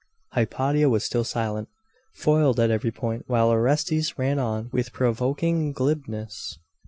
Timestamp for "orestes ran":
3.51-4.39